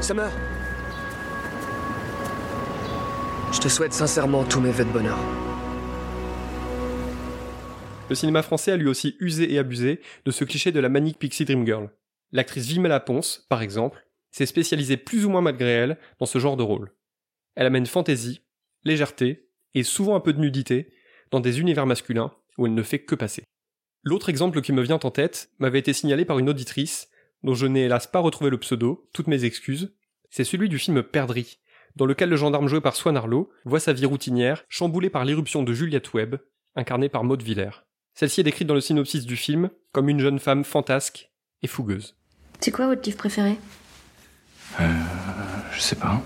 Summer 0.00 0.32
Je 3.52 3.60
te 3.60 3.68
souhaite 3.68 3.92
sincèrement 3.92 4.44
tous 4.44 4.60
mes 4.60 4.70
vœux 4.70 4.86
de 4.86 4.90
bonheur. 4.90 5.18
Le 8.08 8.14
cinéma 8.14 8.42
français 8.42 8.72
a 8.72 8.76
lui 8.78 8.88
aussi 8.88 9.14
usé 9.20 9.52
et 9.52 9.58
abusé 9.58 10.00
de 10.24 10.30
ce 10.30 10.44
cliché 10.44 10.72
de 10.72 10.80
la 10.80 10.88
manique 10.88 11.18
pixie 11.18 11.44
dream 11.44 11.66
girl. 11.66 11.90
L'actrice 12.32 12.66
Vimela 12.66 12.98
Ponce, 12.98 13.46
par 13.50 13.60
exemple, 13.60 14.06
s'est 14.30 14.46
spécialisée 14.46 14.96
plus 14.96 15.26
ou 15.26 15.30
moins 15.30 15.42
malgré 15.42 15.68
elle 15.68 15.98
dans 16.18 16.24
ce 16.24 16.38
genre 16.38 16.56
de 16.56 16.62
rôle. 16.62 16.92
Elle 17.54 17.66
amène 17.66 17.84
fantaisie, 17.84 18.40
légèreté 18.84 19.50
et 19.74 19.82
souvent 19.82 20.16
un 20.16 20.20
peu 20.20 20.32
de 20.32 20.40
nudité 20.40 20.90
dans 21.30 21.40
des 21.40 21.60
univers 21.60 21.86
masculins 21.86 22.32
où 22.56 22.66
elle 22.66 22.74
ne 22.74 22.82
fait 22.82 23.00
que 23.00 23.14
passer. 23.14 23.44
L'autre 24.02 24.30
exemple 24.30 24.62
qui 24.62 24.72
me 24.72 24.82
vient 24.82 24.98
en 25.02 25.10
tête 25.10 25.50
m'avait 25.58 25.78
été 25.78 25.92
signalé 25.92 26.24
par 26.24 26.38
une 26.38 26.48
auditrice 26.48 27.10
dont 27.42 27.54
je 27.54 27.66
n'ai 27.66 27.82
hélas 27.82 28.06
pas 28.06 28.20
retrouvé 28.20 28.48
le 28.48 28.58
pseudo, 28.58 29.10
toutes 29.12 29.26
mes 29.26 29.44
excuses, 29.44 29.94
c'est 30.30 30.44
celui 30.44 30.70
du 30.70 30.78
film 30.78 31.02
Perdri, 31.02 31.58
dans 31.96 32.06
lequel 32.06 32.28
le 32.28 32.36
gendarme 32.36 32.68
joué 32.68 32.80
par 32.80 32.96
Swan 32.96 33.16
Arlo 33.16 33.50
voit 33.64 33.80
sa 33.80 33.92
vie 33.92 34.06
routinière 34.06 34.64
chamboulée 34.68 35.10
par 35.10 35.24
l'irruption 35.24 35.62
de 35.62 35.72
Juliette 35.72 36.12
Webb, 36.14 36.36
incarnée 36.74 37.08
par 37.08 37.24
Maud 37.24 37.42
Villers. 37.42 37.84
Celle-ci 38.14 38.40
est 38.40 38.44
décrite 38.44 38.68
dans 38.68 38.74
le 38.74 38.80
synopsis 38.80 39.24
du 39.24 39.36
film 39.36 39.70
comme 39.92 40.08
une 40.08 40.20
jeune 40.20 40.38
femme 40.38 40.64
fantasque 40.64 41.30
et 41.62 41.66
fougueuse. 41.66 42.16
C'est 42.60 42.70
quoi 42.70 42.86
votre 42.86 43.02
livre 43.02 43.18
préféré? 43.18 43.58
Euh. 44.80 44.92
Je 45.72 45.80
sais 45.80 45.96
pas. 45.96 46.20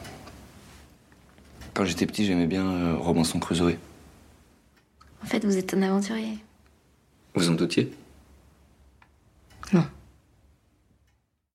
Quand 1.74 1.84
j'étais 1.84 2.06
petit, 2.06 2.26
j'aimais 2.26 2.46
bien 2.46 2.66
euh, 2.66 2.96
Robinson 2.96 3.38
Crusoe. 3.38 3.76
En 5.22 5.26
fait, 5.26 5.44
vous 5.44 5.56
êtes 5.56 5.72
un 5.74 5.82
aventurier. 5.82 6.38
Vous 7.34 7.48
en 7.48 7.54
doutiez? 7.54 7.92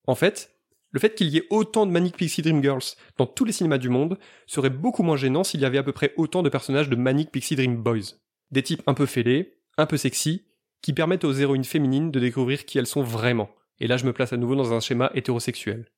En 0.07 0.15
fait, 0.15 0.50
le 0.91 0.99
fait 0.99 1.15
qu'il 1.15 1.29
y 1.29 1.37
ait 1.37 1.47
autant 1.49 1.85
de 1.85 1.91
Manic 1.91 2.17
Pixie 2.17 2.41
Dream 2.41 2.61
Girls 2.61 2.83
dans 3.17 3.25
tous 3.25 3.45
les 3.45 3.53
cinémas 3.53 3.77
du 3.77 3.89
monde 3.89 4.19
serait 4.45 4.69
beaucoup 4.69 5.03
moins 5.03 5.15
gênant 5.15 5.43
s'il 5.43 5.61
y 5.61 5.65
avait 5.65 5.77
à 5.77 5.83
peu 5.83 5.93
près 5.93 6.13
autant 6.17 6.43
de 6.43 6.49
personnages 6.49 6.89
de 6.89 6.95
Manic 6.95 7.31
Pixie 7.31 7.55
Dream 7.55 7.77
Boys. 7.77 8.17
Des 8.51 8.63
types 8.63 8.83
un 8.87 8.93
peu 8.93 9.05
fêlés, 9.05 9.57
un 9.77 9.85
peu 9.85 9.97
sexy, 9.97 10.45
qui 10.81 10.93
permettent 10.93 11.23
aux 11.23 11.33
héroïnes 11.33 11.63
féminines 11.63 12.11
de 12.11 12.19
découvrir 12.19 12.65
qui 12.65 12.77
elles 12.77 12.87
sont 12.87 13.03
vraiment. 13.03 13.49
Et 13.79 13.87
là, 13.87 13.97
je 13.97 14.05
me 14.05 14.13
place 14.13 14.33
à 14.33 14.37
nouveau 14.37 14.55
dans 14.55 14.73
un 14.73 14.79
schéma 14.79 15.11
hétérosexuel. 15.15 15.89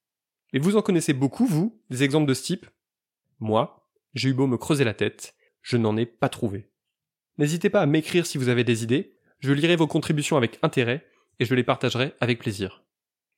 Mais 0.52 0.60
vous 0.60 0.78
en 0.78 0.82
connaissez 0.82 1.14
beaucoup, 1.14 1.46
vous, 1.46 1.82
des 1.90 2.04
exemples 2.04 2.28
de 2.28 2.34
ce 2.34 2.44
type? 2.44 2.68
Moi, 3.40 3.90
j'ai 4.14 4.30
eu 4.30 4.34
beau 4.34 4.46
me 4.46 4.58
creuser 4.58 4.84
la 4.84 4.94
tête, 4.94 5.36
je 5.62 5.78
n'en 5.78 5.98
ai 5.98 6.06
pas 6.06 6.30
trouvé. 6.30 6.70
N'hésitez 7.40 7.70
pas 7.70 7.82
à 7.82 7.88
m'écrire 7.88 8.28
si 8.28 8.38
vous 8.38 8.50
avez 8.50 8.64
des 8.64 8.84
idées, 8.84 9.16
je 9.40 9.52
lirai 9.52 9.76
vos 9.76 9.88
contributions 9.88 10.38
avec 10.38 10.60
intérêt, 10.62 11.06
et 11.40 11.46
je 11.46 11.56
les 11.56 11.64
partagerai 11.64 12.14
avec 12.20 12.40
plaisir. 12.40 12.84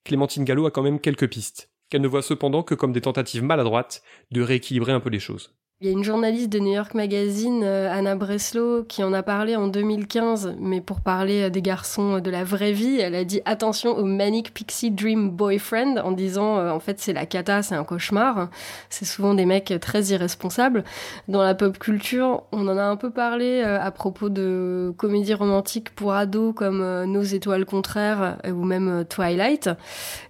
Clémentine 0.05 0.45
Gallo 0.45 0.67
a 0.67 0.71
quand 0.71 0.83
même 0.83 0.99
quelques 0.99 1.27
pistes, 1.27 1.71
qu'elle 1.89 2.01
ne 2.01 2.07
voit 2.07 2.21
cependant 2.21 2.61
que 2.61 2.75
comme 2.75 2.93
des 2.93 3.01
tentatives 3.01 3.43
maladroites 3.43 4.03
de 4.31 4.41
rééquilibrer 4.41 4.91
un 4.91 4.99
peu 4.99 5.09
les 5.09 5.19
choses. 5.19 5.57
Il 5.81 5.87
y 5.87 5.89
a 5.89 5.91
une 5.91 6.05
journaliste 6.05 6.47
de 6.53 6.59
New 6.59 6.71
York 6.71 6.93
Magazine, 6.93 7.61
euh, 7.61 7.91
Anna 7.91 8.15
Breslow, 8.15 8.83
qui 8.83 9.03
en 9.03 9.11
a 9.11 9.23
parlé 9.23 9.57
en 9.57 9.67
2015, 9.67 10.55
mais 10.57 10.79
pour 10.79 11.01
parler 11.01 11.41
euh, 11.41 11.49
des 11.49 11.61
garçons 11.61 12.19
de 12.19 12.31
la 12.31 12.45
vraie 12.45 12.71
vie, 12.71 12.97
elle 12.97 13.13
a 13.13 13.25
dit 13.25 13.41
attention 13.43 13.89
au 13.89 14.05
Manic 14.05 14.53
Pixie 14.53 14.89
Dream 14.89 15.31
Boyfriend, 15.31 15.97
en 15.97 16.13
disant 16.13 16.59
euh, 16.59 16.71
en 16.71 16.79
fait 16.79 17.01
c'est 17.01 17.11
la 17.11 17.25
cata, 17.25 17.61
c'est 17.61 17.75
un 17.75 17.83
cauchemar. 17.83 18.49
C'est 18.89 19.03
souvent 19.03 19.33
des 19.33 19.45
mecs 19.45 19.73
très 19.81 20.01
irresponsables. 20.03 20.85
Dans 21.27 21.41
la 21.41 21.55
pop 21.55 21.77
culture, 21.77 22.43
on 22.53 22.69
en 22.69 22.77
a 22.77 22.83
un 22.83 22.95
peu 22.95 23.09
parlé 23.09 23.61
à 23.61 23.91
propos 23.91 24.29
de 24.29 24.93
comédies 24.95 25.33
romantiques 25.33 25.89
pour 25.93 26.13
ados 26.13 26.53
comme 26.55 27.03
Nos 27.03 27.23
étoiles 27.23 27.65
contraires 27.65 28.37
ou 28.47 28.63
même 28.63 29.03
Twilight. 29.09 29.69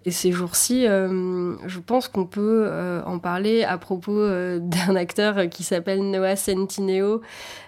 Et 0.06 0.12
ces 0.12 0.32
jours-ci, 0.32 0.86
je 0.86 1.80
pense 1.86 2.08
qu'on 2.08 2.26
peut 2.26 2.68
en 3.06 3.20
parler 3.20 3.64
à 3.64 3.78
propos 3.78 4.28
d'un 4.60 4.96
acteur 4.96 5.35
qui 5.52 5.64
s'appelle 5.64 6.10
Noah 6.10 6.36
Centineo, 6.36 7.22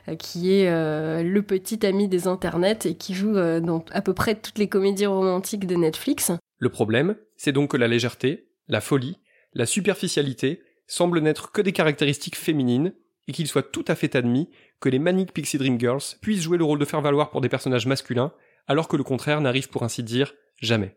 euh, 0.07 0.15
qui 0.15 0.53
est 0.53 0.69
euh, 0.69 1.23
le 1.23 1.41
petit 1.41 1.85
ami 1.85 2.07
des 2.07 2.27
internets 2.27 2.85
et 2.85 2.95
qui 2.95 3.13
joue 3.13 3.35
euh, 3.35 3.59
dans 3.59 3.83
à 3.91 4.01
peu 4.01 4.13
près 4.13 4.35
toutes 4.35 4.57
les 4.57 4.67
comédies 4.67 5.05
romantiques 5.05 5.67
de 5.67 5.75
Netflix. 5.75 6.31
Le 6.59 6.69
problème, 6.69 7.15
c'est 7.35 7.51
donc 7.51 7.71
que 7.71 7.77
la 7.77 7.87
légèreté, 7.87 8.49
la 8.67 8.81
folie, 8.81 9.17
la 9.53 9.65
superficialité 9.65 10.61
semblent 10.87 11.19
n'être 11.19 11.51
que 11.51 11.61
des 11.61 11.73
caractéristiques 11.73 12.37
féminines 12.37 12.93
et 13.27 13.33
qu'il 13.33 13.47
soit 13.47 13.71
tout 13.71 13.85
à 13.87 13.95
fait 13.95 14.15
admis 14.15 14.49
que 14.79 14.89
les 14.89 14.99
Manic 14.99 15.33
Pixie 15.33 15.57
Dream 15.57 15.79
Girls 15.79 16.03
puissent 16.21 16.41
jouer 16.41 16.57
le 16.57 16.63
rôle 16.63 16.79
de 16.79 16.85
faire 16.85 17.01
valoir 17.01 17.29
pour 17.29 17.41
des 17.41 17.49
personnages 17.49 17.85
masculins, 17.85 18.31
alors 18.67 18.87
que 18.87 18.95
le 18.95 19.03
contraire 19.03 19.41
n'arrive 19.41 19.69
pour 19.69 19.83
ainsi 19.83 20.03
dire 20.03 20.33
jamais. 20.61 20.95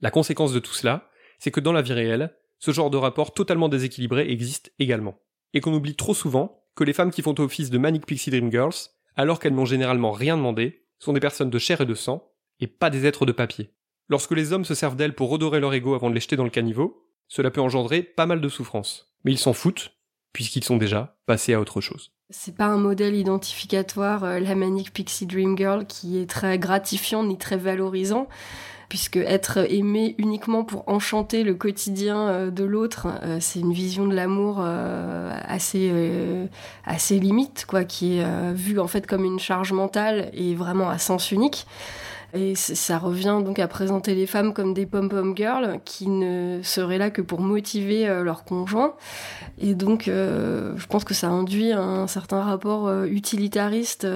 La 0.00 0.10
conséquence 0.10 0.52
de 0.52 0.58
tout 0.58 0.74
cela, 0.74 1.08
c'est 1.38 1.50
que 1.50 1.60
dans 1.60 1.72
la 1.72 1.82
vie 1.82 1.92
réelle, 1.92 2.34
ce 2.58 2.70
genre 2.70 2.90
de 2.90 2.96
rapport 2.96 3.32
totalement 3.32 3.68
déséquilibré 3.68 4.30
existe 4.30 4.72
également 4.78 5.18
et 5.54 5.60
qu'on 5.60 5.74
oublie 5.74 5.96
trop 5.96 6.14
souvent 6.14 6.64
que 6.74 6.84
les 6.84 6.92
femmes 6.92 7.10
qui 7.10 7.22
font 7.22 7.34
office 7.38 7.70
de 7.70 7.78
Manic 7.78 8.06
Pixie 8.06 8.30
Dream 8.30 8.50
Girls, 8.50 8.74
alors 9.16 9.38
qu'elles 9.38 9.54
n'ont 9.54 9.64
généralement 9.64 10.12
rien 10.12 10.36
demandé, 10.36 10.84
sont 10.98 11.12
des 11.12 11.20
personnes 11.20 11.50
de 11.50 11.58
chair 11.58 11.80
et 11.80 11.86
de 11.86 11.94
sang, 11.94 12.30
et 12.60 12.66
pas 12.66 12.90
des 12.90 13.06
êtres 13.06 13.26
de 13.26 13.32
papier. 13.32 13.70
Lorsque 14.08 14.32
les 14.32 14.52
hommes 14.52 14.64
se 14.64 14.74
servent 14.74 14.96
d'elles 14.96 15.14
pour 15.14 15.30
redorer 15.30 15.60
leur 15.60 15.74
ego 15.74 15.94
avant 15.94 16.08
de 16.08 16.14
les 16.14 16.20
jeter 16.20 16.36
dans 16.36 16.44
le 16.44 16.50
caniveau, 16.50 17.08
cela 17.28 17.50
peut 17.50 17.60
engendrer 17.60 18.02
pas 18.02 18.26
mal 18.26 18.40
de 18.40 18.48
souffrance. 18.48 19.12
Mais 19.24 19.32
ils 19.32 19.38
s'en 19.38 19.52
foutent, 19.52 19.92
puisqu'ils 20.32 20.64
sont 20.64 20.76
déjà 20.76 21.16
passés 21.26 21.54
à 21.54 21.60
autre 21.60 21.80
chose. 21.80 22.12
C'est 22.30 22.56
pas 22.56 22.66
un 22.66 22.78
modèle 22.78 23.14
identificatoire, 23.14 24.24
euh, 24.24 24.40
la 24.40 24.54
Manic 24.54 24.92
Pixie 24.92 25.26
Dream 25.26 25.56
Girl, 25.56 25.86
qui 25.86 26.18
est 26.18 26.28
très 26.28 26.58
gratifiant 26.58 27.24
ni 27.24 27.36
très 27.36 27.58
valorisant 27.58 28.28
puisque 28.92 29.16
être 29.16 29.56
aimé 29.72 30.14
uniquement 30.18 30.64
pour 30.64 30.86
enchanter 30.86 31.44
le 31.44 31.54
quotidien 31.54 32.28
euh, 32.28 32.50
de 32.50 32.62
l'autre, 32.62 33.08
euh, 33.22 33.38
c'est 33.40 33.60
une 33.60 33.72
vision 33.72 34.06
de 34.06 34.14
l'amour 34.14 34.58
euh, 34.60 35.32
assez 35.48 35.90
assez 36.84 37.18
limite, 37.18 37.64
quoi, 37.66 37.84
qui 37.84 38.18
est 38.18 38.52
vue 38.52 38.78
en 38.78 38.86
fait 38.86 39.06
comme 39.06 39.24
une 39.24 39.38
charge 39.38 39.72
mentale 39.72 40.28
et 40.34 40.54
vraiment 40.54 40.90
à 40.90 40.98
sens 40.98 41.32
unique. 41.32 41.66
Et 42.34 42.54
ça 42.54 42.98
revient 42.98 43.40
donc 43.42 43.58
à 43.58 43.66
présenter 43.66 44.14
les 44.14 44.26
femmes 44.26 44.52
comme 44.52 44.74
des 44.74 44.84
pom-pom 44.84 45.34
girls 45.34 45.80
qui 45.86 46.08
ne 46.08 46.60
seraient 46.62 46.98
là 46.98 47.08
que 47.08 47.22
pour 47.22 47.40
motiver 47.40 48.06
leur 48.22 48.44
conjoint. 48.44 48.94
Et 49.58 49.74
donc, 49.74 50.04
je 50.06 50.86
pense 50.86 51.04
que 51.04 51.14
ça 51.14 51.28
induit 51.28 51.72
un 51.72 52.06
certain 52.06 52.42
rapport 52.42 52.90
utilitariste 53.04 54.06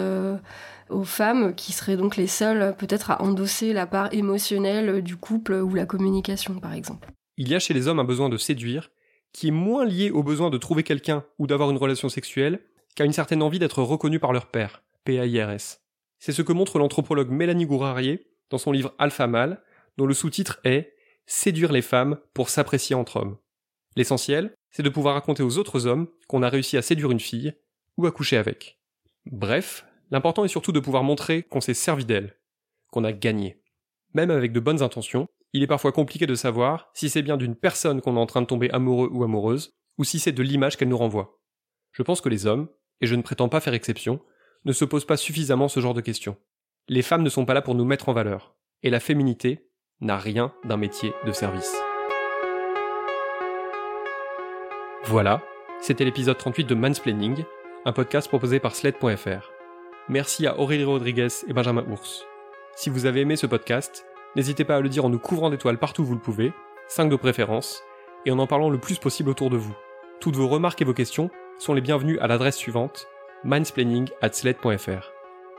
aux 0.90 1.04
femmes 1.04 1.54
qui 1.54 1.72
seraient 1.72 1.96
donc 1.96 2.16
les 2.16 2.26
seules 2.26 2.74
peut-être 2.76 3.10
à 3.10 3.22
endosser 3.22 3.72
la 3.72 3.86
part 3.86 4.12
émotionnelle 4.12 5.02
du 5.02 5.16
couple 5.16 5.54
ou 5.54 5.74
la 5.74 5.86
communication 5.86 6.58
par 6.60 6.72
exemple. 6.72 7.08
Il 7.36 7.48
y 7.48 7.54
a 7.54 7.58
chez 7.58 7.74
les 7.74 7.88
hommes 7.88 7.98
un 7.98 8.04
besoin 8.04 8.28
de 8.28 8.36
séduire 8.36 8.90
qui 9.32 9.48
est 9.48 9.52
moins 9.52 9.84
lié 9.84 10.10
au 10.10 10.22
besoin 10.22 10.50
de 10.50 10.58
trouver 10.58 10.82
quelqu'un 10.82 11.24
ou 11.38 11.46
d'avoir 11.46 11.70
une 11.70 11.76
relation 11.76 12.08
sexuelle 12.08 12.60
qu'à 12.94 13.04
une 13.04 13.12
certaine 13.12 13.42
envie 13.42 13.58
d'être 13.58 13.82
reconnu 13.82 14.18
par 14.18 14.32
leur 14.32 14.46
père, 14.46 14.82
PAIRS. 15.04 15.78
C'est 16.18 16.32
ce 16.32 16.42
que 16.42 16.52
montre 16.52 16.78
l'anthropologue 16.78 17.30
Mélanie 17.30 17.66
Gourarier 17.66 18.26
dans 18.50 18.58
son 18.58 18.72
livre 18.72 18.94
Alpha 18.98 19.26
Male, 19.26 19.62
dont 19.98 20.06
le 20.06 20.14
sous-titre 20.14 20.60
est 20.64 20.94
Séduire 21.26 21.72
les 21.72 21.82
femmes 21.82 22.18
pour 22.34 22.50
s'apprécier 22.50 22.94
entre 22.94 23.16
hommes. 23.16 23.36
L'essentiel, 23.96 24.54
c'est 24.70 24.84
de 24.84 24.88
pouvoir 24.88 25.14
raconter 25.14 25.42
aux 25.42 25.58
autres 25.58 25.86
hommes 25.86 26.06
qu'on 26.28 26.42
a 26.42 26.48
réussi 26.48 26.76
à 26.76 26.82
séduire 26.82 27.10
une 27.10 27.20
fille 27.20 27.52
ou 27.96 28.06
à 28.06 28.12
coucher 28.12 28.36
avec. 28.36 28.78
Bref, 29.26 29.85
L'important 30.10 30.44
est 30.44 30.48
surtout 30.48 30.72
de 30.72 30.80
pouvoir 30.80 31.02
montrer 31.02 31.42
qu'on 31.42 31.60
s'est 31.60 31.74
servi 31.74 32.04
d'elle, 32.04 32.36
qu'on 32.92 33.04
a 33.04 33.12
gagné. 33.12 33.60
Même 34.14 34.30
avec 34.30 34.52
de 34.52 34.60
bonnes 34.60 34.82
intentions, 34.82 35.28
il 35.52 35.62
est 35.62 35.66
parfois 35.66 35.92
compliqué 35.92 36.26
de 36.26 36.34
savoir 36.34 36.90
si 36.94 37.10
c'est 37.10 37.22
bien 37.22 37.36
d'une 37.36 37.56
personne 37.56 38.00
qu'on 38.00 38.16
est 38.16 38.20
en 38.20 38.26
train 38.26 38.42
de 38.42 38.46
tomber 38.46 38.70
amoureux 38.70 39.08
ou 39.10 39.24
amoureuse, 39.24 39.74
ou 39.98 40.04
si 40.04 40.18
c'est 40.18 40.32
de 40.32 40.42
l'image 40.42 40.76
qu'elle 40.76 40.88
nous 40.88 40.98
renvoie. 40.98 41.40
Je 41.92 42.02
pense 42.02 42.20
que 42.20 42.28
les 42.28 42.46
hommes, 42.46 42.68
et 43.00 43.06
je 43.06 43.14
ne 43.14 43.22
prétends 43.22 43.48
pas 43.48 43.60
faire 43.60 43.74
exception, 43.74 44.20
ne 44.64 44.72
se 44.72 44.84
posent 44.84 45.06
pas 45.06 45.16
suffisamment 45.16 45.68
ce 45.68 45.80
genre 45.80 45.94
de 45.94 46.00
questions. 46.00 46.36
Les 46.88 47.02
femmes 47.02 47.22
ne 47.22 47.28
sont 47.28 47.44
pas 47.44 47.54
là 47.54 47.62
pour 47.62 47.74
nous 47.74 47.84
mettre 47.84 48.08
en 48.08 48.12
valeur, 48.12 48.54
et 48.82 48.90
la 48.90 49.00
féminité 49.00 49.70
n'a 50.00 50.18
rien 50.18 50.54
d'un 50.64 50.76
métier 50.76 51.12
de 51.26 51.32
service. 51.32 51.74
Voilà, 55.04 55.42
c'était 55.80 56.04
l'épisode 56.04 56.38
38 56.38 56.64
de 56.64 56.74
Mansplaining, 56.74 57.44
un 57.84 57.92
podcast 57.92 58.28
proposé 58.28 58.60
par 58.60 58.74
Sled.fr. 58.74 59.55
Merci 60.08 60.46
à 60.46 60.56
Aurélie 60.60 60.84
Rodriguez 60.84 61.28
et 61.48 61.52
Benjamin 61.52 61.84
Ours. 61.90 62.24
Si 62.76 62.90
vous 62.90 63.06
avez 63.06 63.22
aimé 63.22 63.34
ce 63.34 63.46
podcast, 63.46 64.06
n'hésitez 64.36 64.62
pas 64.62 64.76
à 64.76 64.80
le 64.80 64.88
dire 64.88 65.04
en 65.04 65.08
nous 65.08 65.18
couvrant 65.18 65.50
d'étoiles 65.50 65.78
partout 65.78 66.02
où 66.02 66.04
vous 66.04 66.14
le 66.14 66.20
pouvez, 66.20 66.52
5 66.86 67.08
de 67.08 67.16
préférence, 67.16 67.82
et 68.24 68.30
en 68.30 68.38
en 68.38 68.46
parlant 68.46 68.70
le 68.70 68.78
plus 68.78 68.98
possible 68.98 69.30
autour 69.30 69.50
de 69.50 69.56
vous. 69.56 69.74
Toutes 70.20 70.36
vos 70.36 70.46
remarques 70.46 70.80
et 70.80 70.84
vos 70.84 70.94
questions 70.94 71.28
sont 71.58 71.74
les 71.74 71.80
bienvenus 71.80 72.18
à 72.20 72.28
l'adresse 72.28 72.56
suivante 72.56 73.08
mindsplaining@sled.fr. 73.42 75.12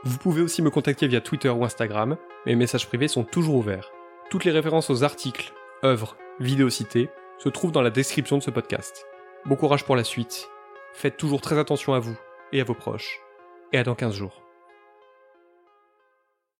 Vous 0.04 0.18
pouvez 0.18 0.40
aussi 0.40 0.62
me 0.62 0.70
contacter 0.70 1.08
via 1.08 1.20
Twitter 1.20 1.50
ou 1.50 1.64
Instagram, 1.64 2.16
mes 2.46 2.56
messages 2.56 2.86
privés 2.86 3.08
sont 3.08 3.24
toujours 3.24 3.56
ouverts. 3.56 3.92
Toutes 4.30 4.46
les 4.46 4.52
références 4.52 4.88
aux 4.88 5.04
articles, 5.04 5.52
œuvres, 5.84 6.16
vidéos 6.40 6.70
citées 6.70 7.10
se 7.36 7.50
trouvent 7.50 7.72
dans 7.72 7.82
la 7.82 7.90
description 7.90 8.38
de 8.38 8.42
ce 8.42 8.50
podcast. 8.50 9.06
Bon 9.44 9.56
courage 9.56 9.84
pour 9.84 9.94
la 9.96 10.04
suite. 10.04 10.48
Faites 10.94 11.18
toujours 11.18 11.42
très 11.42 11.58
attention 11.58 11.92
à 11.92 11.98
vous 11.98 12.16
et 12.52 12.62
à 12.62 12.64
vos 12.64 12.74
proches. 12.74 13.20
Et 13.72 13.78
à 13.78 13.84
dans 13.84 13.94
15 13.94 14.14
jours. 14.14 14.47